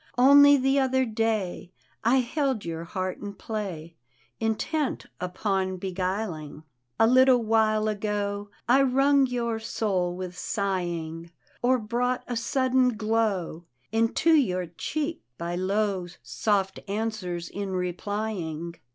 [0.17, 1.71] Only the other day
[2.03, 3.97] I held your heart in play
[4.39, 6.63] Intent upon beguiling.
[6.63, 11.29] D,gt,, erihyGOOgle The Haunted Hour A little while ago I wrung your soul with sigjung
[11.61, 18.77] Or brought a sudden glow Into your cheek by low Soft answen, in replying.